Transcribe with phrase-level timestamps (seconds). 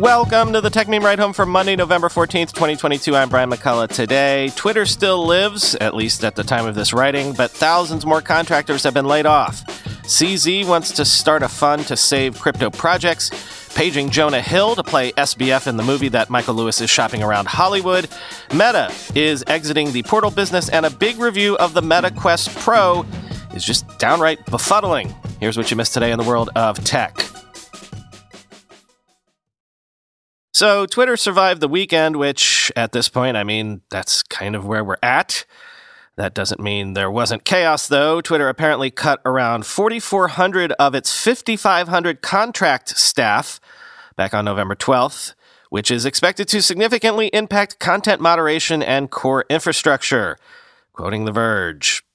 [0.00, 3.16] Welcome to the Techmeme Ride Home for Monday, November 14th, 2022.
[3.16, 3.88] I'm Brian McCullough.
[3.88, 8.20] Today, Twitter still lives, at least at the time of this writing, but thousands more
[8.20, 9.64] contractors have been laid off.
[10.02, 13.30] CZ wants to start a fund to save crypto projects,
[13.74, 17.48] paging Jonah Hill to play SBF in the movie that Michael Lewis is shopping around
[17.48, 18.06] Hollywood.
[18.52, 23.06] Meta is exiting the portal business, and a big review of the Meta Quest Pro
[23.54, 25.16] is just downright befuddling.
[25.40, 27.25] Here's what you missed today in the world of tech.
[30.56, 34.82] So, Twitter survived the weekend, which at this point, I mean, that's kind of where
[34.82, 35.44] we're at.
[36.16, 38.22] That doesn't mean there wasn't chaos, though.
[38.22, 43.60] Twitter apparently cut around 4,400 of its 5,500 contract staff
[44.16, 45.34] back on November 12th,
[45.68, 50.38] which is expected to significantly impact content moderation and core infrastructure.
[50.94, 52.05] Quoting The Verge.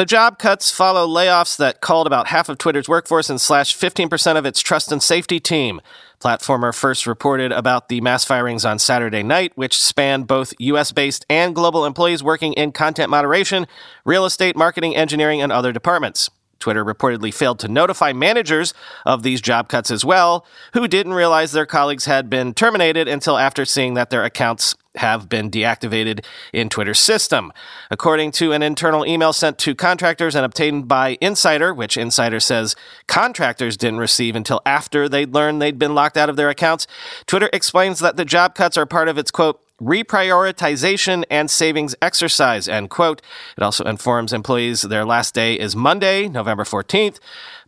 [0.00, 4.38] The job cuts follow layoffs that called about half of Twitter's workforce and slashed 15%
[4.38, 5.82] of its trust and safety team.
[6.18, 11.26] Platformer first reported about the mass firings on Saturday night, which spanned both US based
[11.28, 13.66] and global employees working in content moderation,
[14.06, 16.30] real estate, marketing, engineering, and other departments.
[16.60, 18.72] Twitter reportedly failed to notify managers
[19.04, 23.36] of these job cuts as well, who didn't realize their colleagues had been terminated until
[23.36, 27.52] after seeing that their accounts have been deactivated in Twitter's system.
[27.90, 32.74] According to an internal email sent to contractors and obtained by Insider, which Insider says
[33.06, 36.86] contractors didn't receive until after they'd learned they'd been locked out of their accounts,
[37.26, 42.68] Twitter explains that the job cuts are part of its quote, reprioritization and savings exercise,
[42.68, 43.22] end quote.
[43.56, 47.18] It also informs employees their last day is Monday, November 14th,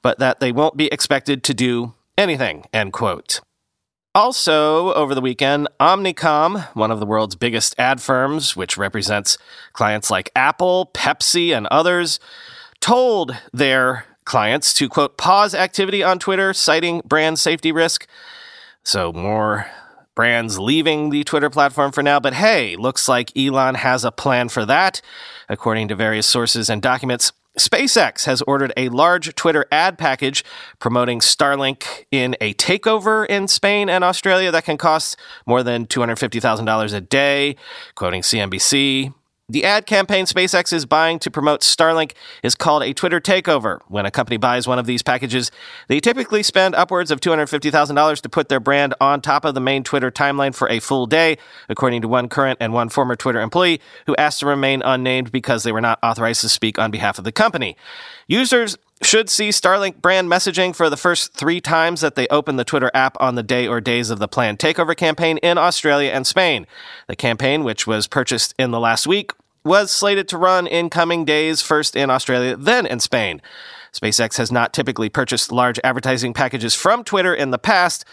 [0.02, 3.40] but that they won't be expected to do anything, end quote.
[4.14, 9.38] Also, over the weekend, Omnicom, one of the world's biggest ad firms, which represents
[9.72, 12.20] clients like Apple, Pepsi, and others,
[12.80, 18.06] told their clients to, quote, pause activity on Twitter, citing brand safety risk.
[18.84, 19.66] So, more
[20.14, 24.48] brands leaving the Twitter platform for now, but hey, looks like Elon has a plan
[24.48, 25.00] for that.
[25.48, 30.42] According to various sources and documents, SpaceX has ordered a large Twitter ad package
[30.78, 36.94] promoting Starlink in a takeover in Spain and Australia that can cost more than $250,000
[36.94, 37.56] a day.
[37.94, 39.12] Quoting CNBC,
[39.52, 43.80] the ad campaign SpaceX is buying to promote Starlink is called a Twitter takeover.
[43.86, 45.50] When a company buys one of these packages,
[45.88, 49.84] they typically spend upwards of $250,000 to put their brand on top of the main
[49.84, 51.36] Twitter timeline for a full day,
[51.68, 55.64] according to one current and one former Twitter employee who asked to remain unnamed because
[55.64, 57.76] they were not authorized to speak on behalf of the company.
[58.26, 62.64] Users should see Starlink brand messaging for the first three times that they open the
[62.64, 66.26] Twitter app on the day or days of the planned takeover campaign in Australia and
[66.26, 66.66] Spain.
[67.08, 69.32] The campaign, which was purchased in the last week,
[69.64, 73.40] was slated to run in coming days, first in Australia, then in Spain.
[73.92, 78.04] SpaceX has not typically purchased large advertising packages from Twitter in the past,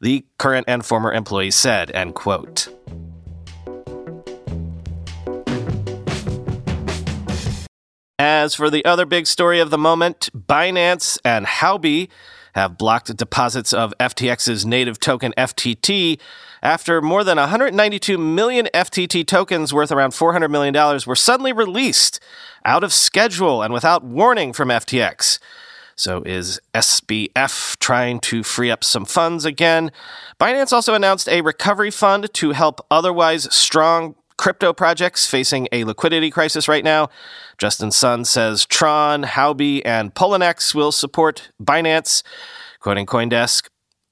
[0.00, 2.68] the current and former employees said, end quote.
[8.18, 12.08] As for the other big story of the moment, Binance and Huobi
[12.54, 16.18] have blocked deposits of FTX's native token FTT
[16.62, 20.74] after more than 192 million FTT tokens worth around $400 million
[21.06, 22.20] were suddenly released
[22.64, 25.38] out of schedule and without warning from FTX.
[25.96, 29.90] So is SBF trying to free up some funds again?
[30.40, 36.30] Binance also announced a recovery fund to help otherwise strong crypto projects facing a liquidity
[36.30, 37.08] crisis right now.
[37.58, 42.22] Justin Sun says Tron, Huobi, and Poloniex will support Binance.
[42.78, 43.68] Quoting Coindesk,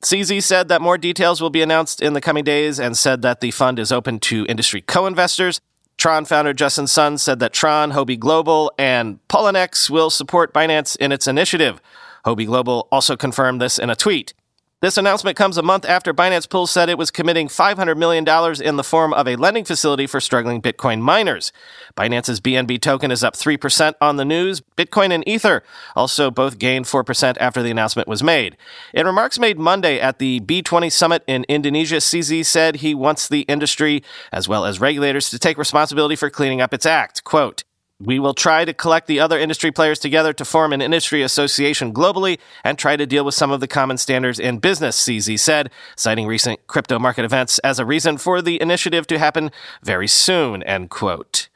[0.06, 3.40] CZ said that more details will be announced in the coming days and said that
[3.40, 5.60] the fund is open to industry co investors.
[5.96, 11.10] Tron founder Justin Sun said that Tron, Huobi Global, and Poloniex will support Binance in
[11.10, 11.80] its initiative.
[12.24, 14.32] Huobi Global also confirmed this in a tweet.
[14.82, 18.26] This announcement comes a month after Binance Pool said it was committing $500 million
[18.62, 21.50] in the form of a lending facility for struggling Bitcoin miners.
[21.96, 24.60] Binance's BNB token is up 3% on the news.
[24.76, 25.62] Bitcoin and Ether
[25.94, 28.58] also both gained 4% after the announcement was made.
[28.92, 33.40] In remarks made Monday at the B20 summit in Indonesia, CZ said he wants the
[33.42, 37.24] industry, as well as regulators, to take responsibility for cleaning up its act.
[37.24, 37.64] Quote,
[37.98, 41.94] we will try to collect the other industry players together to form an industry association
[41.94, 45.70] globally and try to deal with some of the common standards in business, CZ said,
[45.96, 49.50] citing recent crypto market events as a reason for the initiative to happen
[49.82, 51.48] very soon, end quote.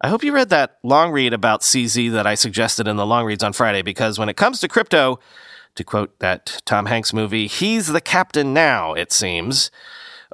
[0.00, 3.24] I hope you read that long read about CZ that I suggested in the long
[3.24, 5.20] reads on Friday because when it comes to crypto,
[5.74, 9.70] to quote that Tom Hanks movie, he's the captain now, it seems.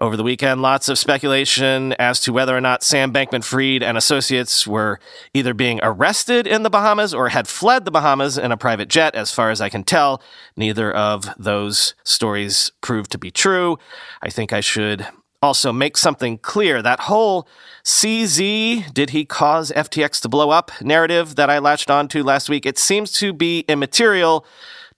[0.01, 3.99] Over the weekend, lots of speculation as to whether or not Sam Bankman Fried and
[3.99, 5.01] associates were
[5.35, 9.17] either being arrested in the Bahamas or had fled the Bahamas in a private jet.
[9.17, 10.23] As far as I can tell,
[10.57, 13.77] neither of those stories proved to be true.
[14.23, 15.05] I think I should
[15.43, 16.81] also make something clear.
[16.81, 17.49] That whole
[17.85, 22.67] CZ, did he cause FTX to blow up narrative that I latched onto last week,
[22.67, 24.47] it seems to be immaterial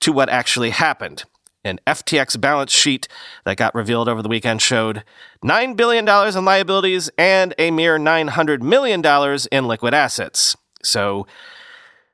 [0.00, 1.25] to what actually happened.
[1.65, 3.07] An FTX balance sheet
[3.45, 5.05] that got revealed over the weekend showed
[5.45, 9.05] $9 billion in liabilities and a mere $900 million
[9.53, 10.57] in liquid assets.
[10.83, 11.27] So,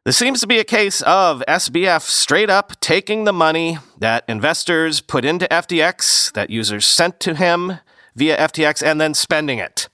[0.06, 5.00] this seems to be a case of SBF straight up taking the money that investors
[5.00, 7.80] put into FTX, that users sent to him
[8.14, 9.85] via FTX, and then spending it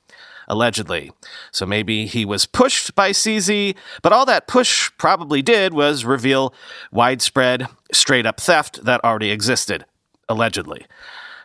[0.49, 1.11] allegedly.
[1.50, 6.55] So maybe he was pushed by CZ, but all that push probably did was reveal
[6.91, 9.85] widespread, straight up theft that already existed,
[10.29, 10.87] allegedly.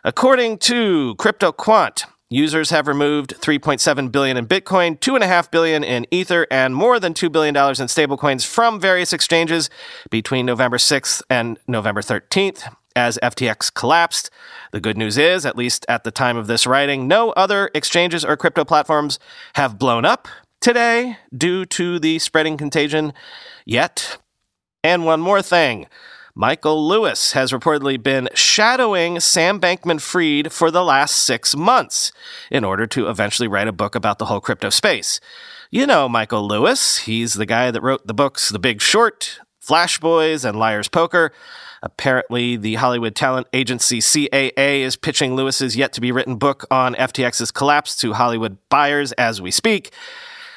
[0.04, 6.74] According to CryptoQuant, users have removed 3.7 billion in Bitcoin, 2.5 billion in Ether, and
[6.74, 9.70] more than $2 billion in stablecoins from various exchanges
[10.10, 14.28] between November 6th and November 13th as FTX collapsed.
[14.72, 18.24] The good news is, at least at the time of this writing, no other exchanges
[18.24, 19.18] or crypto platforms
[19.54, 20.28] have blown up
[20.60, 23.12] today due to the spreading contagion
[23.64, 24.18] yet.
[24.82, 25.86] And one more thing.
[26.34, 32.12] Michael Lewis has reportedly been shadowing Sam Bankman Fried for the last six months
[32.50, 35.18] in order to eventually write a book about the whole crypto space.
[35.70, 36.98] You know Michael Lewis.
[36.98, 41.32] He's the guy that wrote the books The Big Short, Flash Boys, and Liar's Poker.
[41.82, 46.94] Apparently, the Hollywood talent agency CAA is pitching Lewis's yet to be written book on
[46.94, 49.92] FTX's collapse to Hollywood buyers as we speak.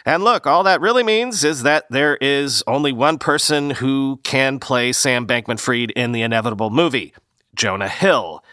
[0.05, 4.59] And look, all that really means is that there is only one person who can
[4.59, 7.13] play Sam Bankman Fried in the inevitable movie
[7.53, 8.43] Jonah Hill.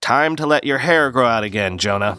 [0.00, 2.18] Time to let your hair grow out again, Jonah.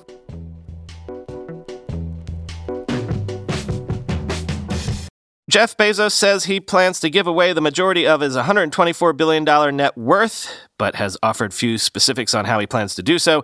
[5.49, 9.43] Jeff Bezos says he plans to give away the majority of his $124 billion
[9.75, 10.47] net worth,
[10.77, 13.43] but has offered few specifics on how he plans to do so.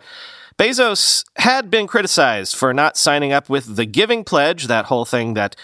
[0.56, 5.34] Bezos had been criticized for not signing up with the Giving Pledge, that whole thing
[5.34, 5.56] that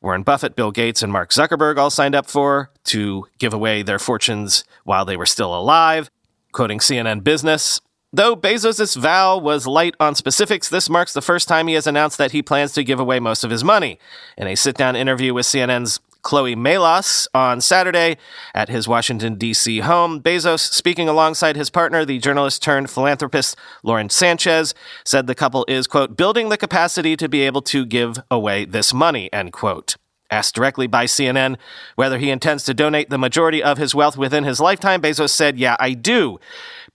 [0.00, 3.98] Warren Buffett, Bill Gates, and Mark Zuckerberg all signed up for to give away their
[3.98, 6.10] fortunes while they were still alive.
[6.52, 7.78] Quoting CNN Business,
[8.12, 12.18] Though Bezos' vow was light on specifics, this marks the first time he has announced
[12.18, 14.00] that he plans to give away most of his money.
[14.36, 18.16] In a sit down interview with CNN's Chloe Melas on Saturday
[18.52, 19.78] at his Washington, D.C.
[19.78, 20.20] home.
[20.20, 24.74] Bezos, speaking alongside his partner, the journalist turned philanthropist Lauren Sanchez,
[25.04, 28.92] said the couple is, quote, building the capacity to be able to give away this
[28.92, 29.94] money, end quote.
[30.30, 31.56] Asked directly by CNN
[31.96, 35.58] whether he intends to donate the majority of his wealth within his lifetime, Bezos said,
[35.58, 36.38] Yeah, I do.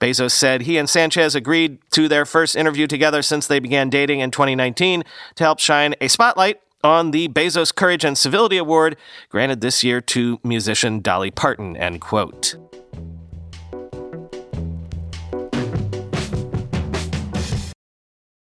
[0.00, 4.20] Bezos said he and Sanchez agreed to their first interview together since they began dating
[4.20, 5.04] in 2019
[5.34, 8.96] to help shine a spotlight on the Bezos Courage and Civility Award
[9.28, 12.56] granted this year to musician Dolly Parton, end quote.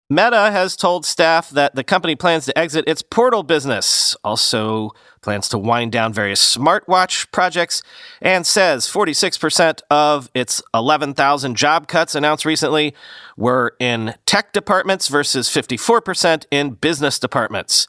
[0.09, 5.49] Meta has told staff that the company plans to exit its portal business, also plans
[5.49, 7.83] to wind down various smartwatch projects,
[8.23, 12.95] and says 46% of its 11,000 job cuts announced recently
[13.37, 17.89] were in tech departments versus 54% in business departments.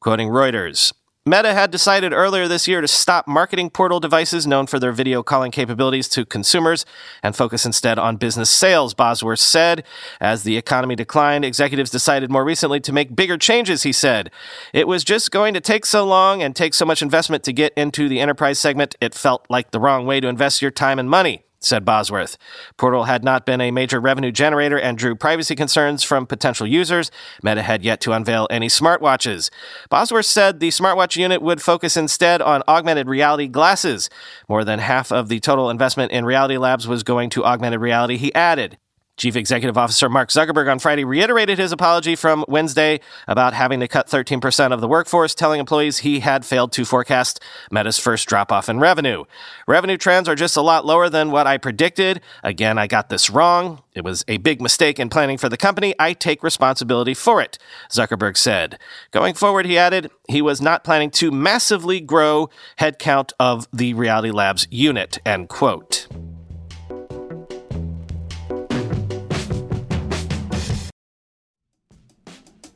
[0.00, 0.92] Quoting Reuters,
[1.28, 5.24] Meta had decided earlier this year to stop marketing portal devices known for their video
[5.24, 6.86] calling capabilities to consumers
[7.20, 9.82] and focus instead on business sales, Bosworth said.
[10.20, 14.30] As the economy declined, executives decided more recently to make bigger changes, he said.
[14.72, 17.72] It was just going to take so long and take so much investment to get
[17.76, 21.10] into the enterprise segment, it felt like the wrong way to invest your time and
[21.10, 22.36] money said Bosworth.
[22.76, 27.10] Portal had not been a major revenue generator and drew privacy concerns from potential users.
[27.42, 29.50] Meta had yet to unveil any smartwatches.
[29.90, 34.10] Bosworth said the smartwatch unit would focus instead on augmented reality glasses.
[34.48, 38.16] More than half of the total investment in Reality Labs was going to augmented reality,
[38.16, 38.78] he added.
[39.16, 43.88] Chief Executive Officer Mark Zuckerberg on Friday reiterated his apology from Wednesday about having to
[43.88, 48.52] cut 13% of the workforce, telling employees he had failed to forecast Meta's first drop
[48.52, 49.24] off in revenue.
[49.66, 52.20] Revenue trends are just a lot lower than what I predicted.
[52.42, 53.82] Again, I got this wrong.
[53.94, 55.94] It was a big mistake in planning for the company.
[55.98, 57.58] I take responsibility for it,
[57.90, 58.78] Zuckerberg said.
[59.12, 64.30] Going forward, he added, he was not planning to massively grow headcount of the Reality
[64.30, 66.06] Labs unit, end quote.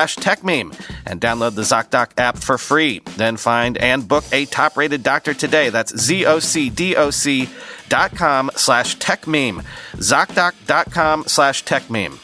[0.00, 3.00] slash techmeme and download the ZocDoc app for free.
[3.16, 5.68] Then find and book a top rated doctor today.
[5.68, 7.48] That's Z-O-C-D-O-C
[7.88, 9.64] dot com slash techmeme.
[9.94, 12.18] ZocDoc.com slash techmeme.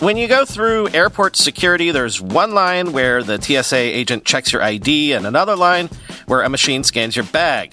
[0.00, 4.62] When you go through airport security, there's one line where the TSA agent checks your
[4.62, 5.88] ID and another line
[6.26, 7.72] where a machine scans your bag.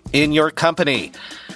[0.13, 1.11] in your company.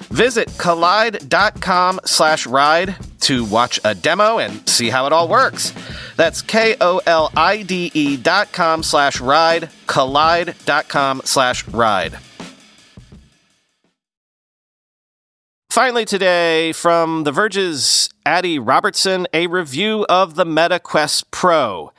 [0.10, 5.74] Visit kolide.com slash ride to watch a demo and see how it all works.
[6.16, 12.18] That's K-O-L-I-D-E dot com slash ride, kolide.com slash ride.
[15.70, 21.92] Finally, today, from The Verge's Adi Robertson, a review of the Meta Quest Pro.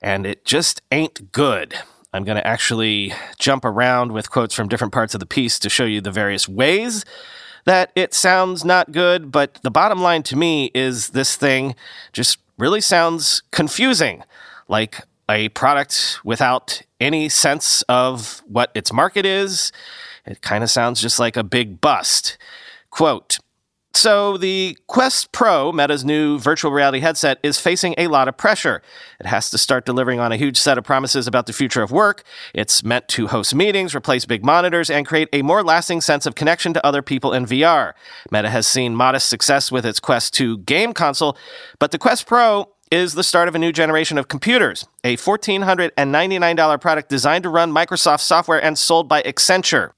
[0.00, 1.74] And it just ain't good.
[2.18, 5.70] I'm going to actually jump around with quotes from different parts of the piece to
[5.70, 7.04] show you the various ways
[7.64, 9.30] that it sounds not good.
[9.30, 11.76] But the bottom line to me is this thing
[12.12, 14.24] just really sounds confusing,
[14.66, 19.70] like a product without any sense of what its market is.
[20.26, 22.36] It kind of sounds just like a big bust.
[22.90, 23.38] Quote,
[23.94, 28.80] so, the Quest Pro, Meta's new virtual reality headset, is facing a lot of pressure.
[29.18, 31.90] It has to start delivering on a huge set of promises about the future of
[31.90, 32.22] work.
[32.54, 36.36] It's meant to host meetings, replace big monitors, and create a more lasting sense of
[36.36, 37.94] connection to other people in VR.
[38.30, 41.36] Meta has seen modest success with its Quest 2 game console,
[41.80, 46.80] but the Quest Pro is the start of a new generation of computers, a $1,499
[46.80, 49.90] product designed to run Microsoft software and sold by Accenture.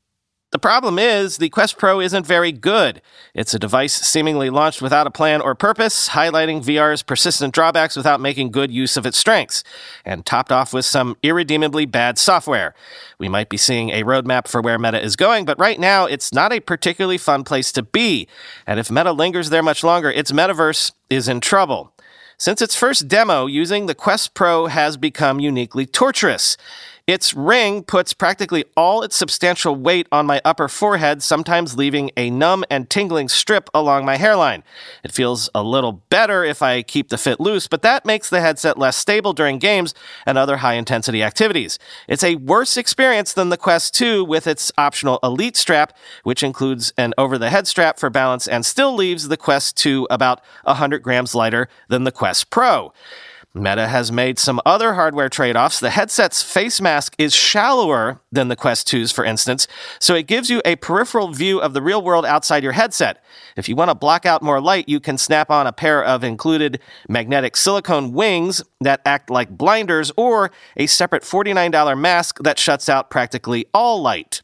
[0.52, 3.00] The problem is, the Quest Pro isn't very good.
[3.34, 8.20] It's a device seemingly launched without a plan or purpose, highlighting VR's persistent drawbacks without
[8.20, 9.62] making good use of its strengths,
[10.04, 12.74] and topped off with some irredeemably bad software.
[13.16, 16.32] We might be seeing a roadmap for where Meta is going, but right now it's
[16.32, 18.26] not a particularly fun place to be.
[18.66, 21.92] And if Meta lingers there much longer, its metaverse is in trouble.
[22.40, 26.56] Since its first demo, using the Quest Pro has become uniquely torturous.
[27.10, 32.30] Its ring puts practically all its substantial weight on my upper forehead, sometimes leaving a
[32.30, 34.62] numb and tingling strip along my hairline.
[35.02, 38.40] It feels a little better if I keep the fit loose, but that makes the
[38.40, 39.92] headset less stable during games
[40.24, 41.80] and other high intensity activities.
[42.06, 46.92] It's a worse experience than the Quest 2 with its optional Elite strap, which includes
[46.96, 51.02] an over the head strap for balance and still leaves the Quest 2 about 100
[51.02, 52.92] grams lighter than the Quest Pro.
[53.52, 55.80] Meta has made some other hardware trade offs.
[55.80, 59.66] The headset's face mask is shallower than the Quest 2's, for instance,
[59.98, 63.24] so it gives you a peripheral view of the real world outside your headset.
[63.56, 66.22] If you want to block out more light, you can snap on a pair of
[66.22, 66.78] included
[67.08, 73.10] magnetic silicone wings that act like blinders or a separate $49 mask that shuts out
[73.10, 74.42] practically all light.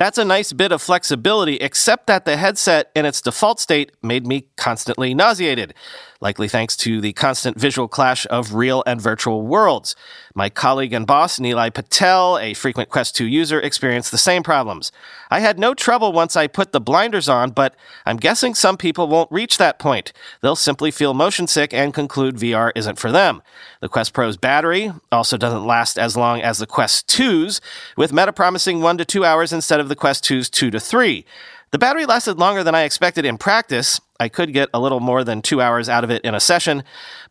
[0.00, 4.26] That's a nice bit of flexibility, except that the headset in its default state made
[4.26, 5.74] me constantly nauseated
[6.20, 9.96] likely thanks to the constant visual clash of real and virtual worlds.
[10.34, 14.92] My colleague and boss, Nilay Patel, a frequent Quest 2 user, experienced the same problems.
[15.30, 19.08] I had no trouble once I put the blinders on, but I'm guessing some people
[19.08, 20.12] won't reach that point.
[20.42, 23.42] They'll simply feel motion sick and conclude VR isn't for them.
[23.80, 27.60] The Quest Pro's battery also doesn't last as long as the Quest 2's,
[27.96, 31.26] with Meta promising one to two hours instead of the Quest 2's two to three.
[31.72, 34.00] The battery lasted longer than I expected in practice.
[34.18, 36.82] I could get a little more than two hours out of it in a session,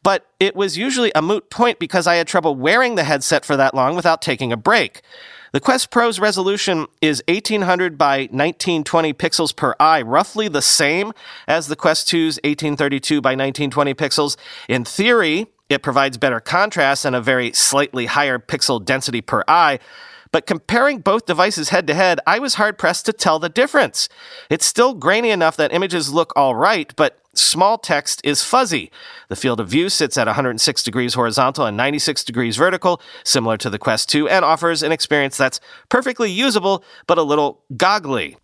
[0.02, 3.58] but it was usually a moot point because I had trouble wearing the headset for
[3.58, 5.02] that long without taking a break.
[5.52, 11.12] The Quest Pro's resolution is 1800 by 1920 pixels per eye, roughly the same
[11.48, 14.38] as the Quest 2's 1832 by 1920 pixels.
[14.68, 19.80] In theory, it provides better contrast and a very slightly higher pixel density per eye,
[20.32, 24.10] but comparing both devices head to head, I was hard pressed to tell the difference.
[24.50, 28.92] It's still grainy enough that images look all right, but small text is fuzzy.
[29.30, 33.70] The field of view sits at 106 degrees horizontal and 96 degrees vertical, similar to
[33.70, 35.60] the Quest 2, and offers an experience that's
[35.90, 38.38] perfectly usable, but a little goggly.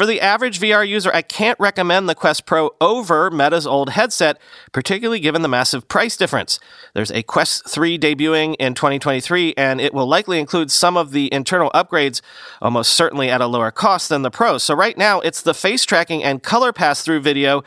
[0.00, 4.38] For the average VR user, I can't recommend the Quest Pro over Meta's old headset,
[4.72, 6.58] particularly given the massive price difference.
[6.94, 11.30] There's a Quest 3 debuting in 2023, and it will likely include some of the
[11.34, 12.22] internal upgrades,
[12.62, 14.56] almost certainly at a lower cost than the Pro.
[14.56, 17.62] So right now, it's the face tracking and color pass through video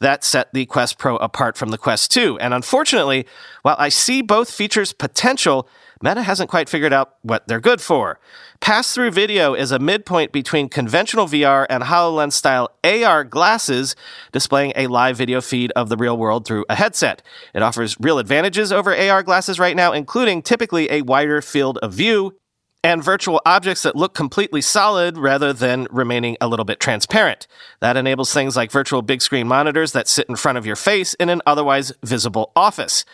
[0.00, 2.38] that set the Quest Pro apart from the Quest 2.
[2.38, 3.26] And unfortunately,
[3.62, 5.66] while I see both features' potential,
[6.02, 8.20] Meta hasn't quite figured out what they're good for.
[8.60, 13.96] Pass through video is a midpoint between conventional VR and HoloLens style AR glasses,
[14.30, 17.22] displaying a live video feed of the real world through a headset.
[17.54, 21.92] It offers real advantages over AR glasses right now, including typically a wider field of
[21.94, 22.36] view
[22.84, 27.48] and virtual objects that look completely solid rather than remaining a little bit transparent.
[27.80, 31.14] That enables things like virtual big screen monitors that sit in front of your face
[31.14, 33.04] in an otherwise visible office.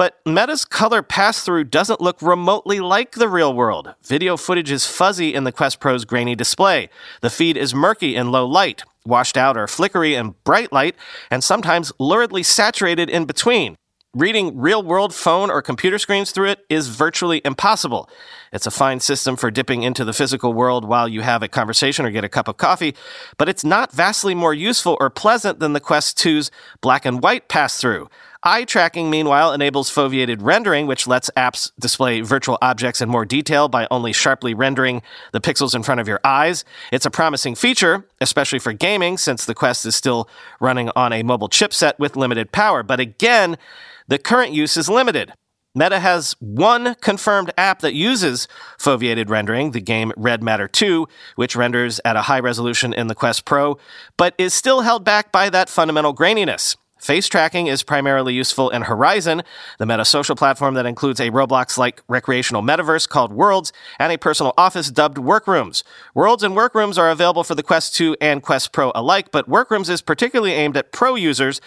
[0.00, 3.94] But Meta's color pass through doesn't look remotely like the real world.
[4.02, 6.88] Video footage is fuzzy in the Quest Pro's grainy display.
[7.20, 10.96] The feed is murky in low light, washed out or flickery in bright light,
[11.30, 13.76] and sometimes luridly saturated in between.
[14.14, 18.08] Reading real world phone or computer screens through it is virtually impossible.
[18.54, 22.06] It's a fine system for dipping into the physical world while you have a conversation
[22.06, 22.96] or get a cup of coffee,
[23.36, 27.48] but it's not vastly more useful or pleasant than the Quest 2's black and white
[27.48, 28.08] pass through.
[28.42, 33.68] Eye tracking, meanwhile, enables foveated rendering, which lets apps display virtual objects in more detail
[33.68, 36.64] by only sharply rendering the pixels in front of your eyes.
[36.90, 40.26] It's a promising feature, especially for gaming, since the Quest is still
[40.58, 42.82] running on a mobile chipset with limited power.
[42.82, 43.58] But again,
[44.08, 45.34] the current use is limited.
[45.74, 51.56] Meta has one confirmed app that uses foveated rendering, the game Red Matter 2, which
[51.56, 53.76] renders at a high resolution in the Quest Pro,
[54.16, 56.76] but is still held back by that fundamental graininess.
[57.00, 59.42] Face tracking is primarily useful in Horizon,
[59.78, 64.18] the meta social platform that includes a Roblox like recreational metaverse called Worlds and a
[64.18, 65.82] personal office dubbed Workrooms.
[66.14, 69.88] Worlds and Workrooms are available for the Quest 2 and Quest Pro alike, but Workrooms
[69.88, 71.60] is particularly aimed at pro users,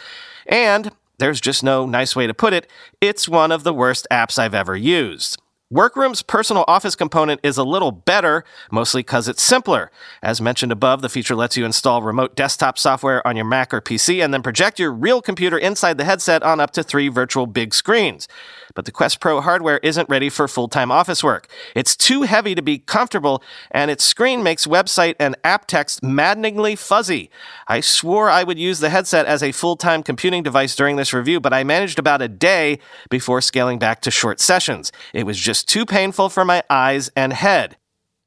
[0.46, 2.70] and there's just no nice way to put it,
[3.02, 5.42] it's one of the worst apps I've ever used.
[5.74, 9.90] Workroom's personal office component is a little better, mostly because it's simpler.
[10.22, 13.82] As mentioned above, the feature lets you install remote desktop software on your Mac or
[13.82, 17.48] PC and then project your real computer inside the headset on up to three virtual
[17.48, 18.28] big screens
[18.74, 21.48] but the Quest Pro hardware isn't ready for full time office work.
[21.76, 26.76] It's too heavy to be comfortable, and its screen makes website and app text maddeningly
[26.76, 27.30] fuzzy.
[27.68, 31.14] I swore I would use the headset as a full time computing device during this
[31.14, 34.92] review, but I managed about a day before scaling back to short sessions.
[35.14, 37.78] It was just too painful for my eyes and head.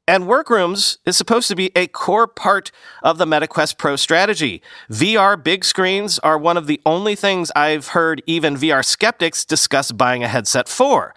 [0.08, 2.70] And workrooms is supposed to be a core part
[3.02, 4.62] of the MetaQuest Pro strategy.
[4.88, 9.90] VR big screens are one of the only things I've heard even VR skeptics discuss
[9.90, 11.12] buying a headset for.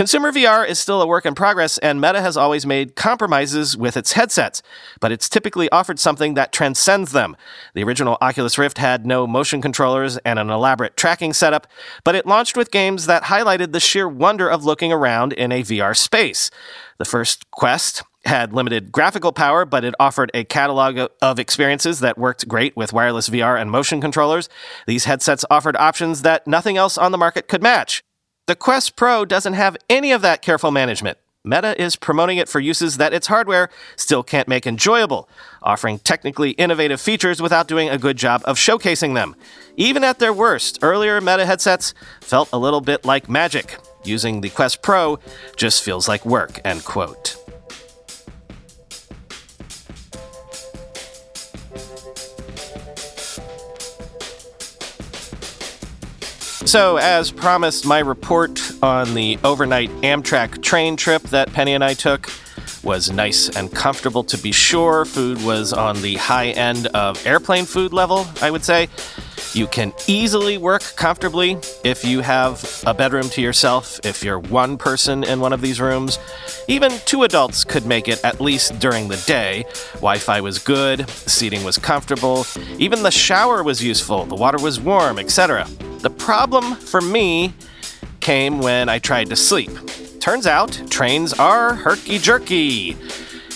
[0.00, 3.98] Consumer VR is still a work in progress, and Meta has always made compromises with
[3.98, 4.62] its headsets,
[4.98, 7.36] but it's typically offered something that transcends them.
[7.74, 11.66] The original Oculus Rift had no motion controllers and an elaborate tracking setup,
[12.02, 15.62] but it launched with games that highlighted the sheer wonder of looking around in a
[15.62, 16.50] VR space.
[16.96, 22.16] The first Quest had limited graphical power, but it offered a catalog of experiences that
[22.16, 24.48] worked great with wireless VR and motion controllers.
[24.86, 28.02] These headsets offered options that nothing else on the market could match.
[28.50, 31.18] The Quest Pro doesn't have any of that careful management.
[31.44, 35.28] Meta is promoting it for uses that its hardware still can't make enjoyable,
[35.62, 39.36] offering technically innovative features without doing a good job of showcasing them.
[39.76, 43.78] Even at their worst, earlier Meta headsets felt a little bit like magic.
[44.02, 45.20] Using the Quest Pro
[45.54, 47.39] just feels like work, end quote.
[56.70, 61.94] So, as promised, my report on the overnight Amtrak train trip that Penny and I
[61.94, 62.30] took
[62.84, 65.04] was nice and comfortable to be sure.
[65.04, 68.88] Food was on the high end of airplane food level, I would say.
[69.52, 74.78] You can easily work comfortably if you have a bedroom to yourself, if you're one
[74.78, 76.18] person in one of these rooms.
[76.68, 79.64] Even two adults could make it at least during the day.
[79.94, 82.46] Wi Fi was good, seating was comfortable,
[82.78, 85.66] even the shower was useful, the water was warm, etc.
[85.98, 87.52] The problem for me
[88.20, 89.70] came when I tried to sleep.
[90.20, 92.96] Turns out, trains are herky jerky.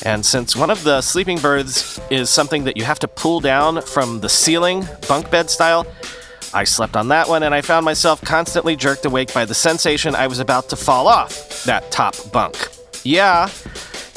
[0.04, 3.80] And since one of the sleeping berths is something that you have to pull down
[3.82, 5.86] from the ceiling, bunk bed style,
[6.52, 10.14] I slept on that one and I found myself constantly jerked awake by the sensation
[10.14, 12.68] I was about to fall off that top bunk.
[13.02, 13.48] Yeah,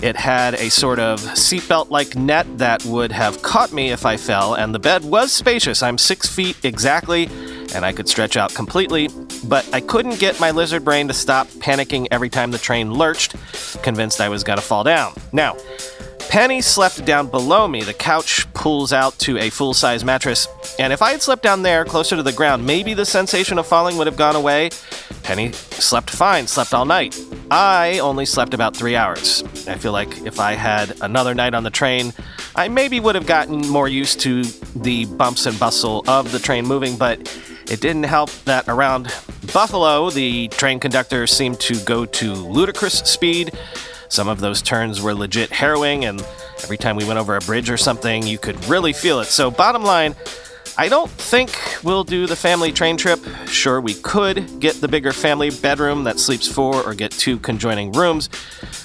[0.03, 4.15] it had a sort of seatbelt like net that would have caught me if I
[4.17, 5.81] fell, and the bed was spacious.
[5.81, 7.27] I'm six feet exactly,
[7.73, 9.09] and I could stretch out completely,
[9.43, 13.35] but I couldn't get my lizard brain to stop panicking every time the train lurched,
[13.83, 15.13] convinced I was to fall down.
[15.31, 15.55] Now,
[16.29, 17.83] Penny slept down below me.
[17.83, 20.47] The couch pulls out to a full size mattress,
[20.77, 23.65] and if I had slept down there closer to the ground, maybe the sensation of
[23.65, 24.69] falling would have gone away.
[25.23, 27.17] Penny slept fine, slept all night.
[27.49, 29.41] I only slept about three hours.
[29.67, 32.13] I feel like if I had another night on the train,
[32.55, 34.43] I maybe would have gotten more used to
[34.75, 37.25] the bumps and bustle of the train moving, but
[37.69, 39.13] it didn't help that around
[39.53, 43.51] Buffalo, the train conductor seemed to go to ludicrous speed.
[44.09, 46.21] Some of those turns were legit harrowing, and
[46.63, 49.25] every time we went over a bridge or something, you could really feel it.
[49.25, 50.15] So, bottom line,
[50.79, 53.19] I don't think we'll do the family train trip.
[53.47, 57.91] Sure, we could get the bigger family bedroom that sleeps four or get two conjoining
[57.93, 58.29] rooms.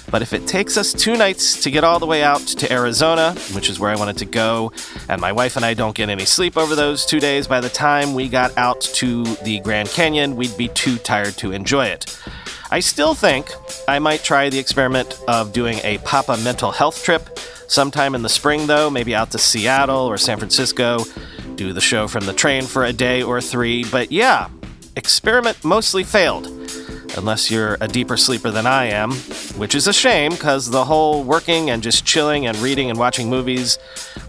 [0.09, 3.35] But if it takes us two nights to get all the way out to Arizona,
[3.53, 4.71] which is where I wanted to go,
[5.07, 7.69] and my wife and I don't get any sleep over those two days, by the
[7.69, 12.17] time we got out to the Grand Canyon, we'd be too tired to enjoy it.
[12.71, 13.51] I still think
[13.87, 18.29] I might try the experiment of doing a Papa mental health trip sometime in the
[18.29, 20.99] spring, though, maybe out to Seattle or San Francisco,
[21.55, 23.83] do the show from the train for a day or three.
[23.83, 24.49] But yeah,
[24.95, 26.47] experiment mostly failed.
[27.15, 29.11] Unless you're a deeper sleeper than I am,
[29.57, 33.29] which is a shame because the whole working and just chilling and reading and watching
[33.29, 33.77] movies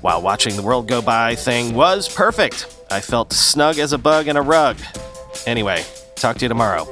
[0.02, 2.66] while watching the world go by thing was perfect.
[2.90, 4.76] I felt snug as a bug in a rug.
[5.46, 5.82] Anyway,
[6.14, 6.86] talk to you tomorrow.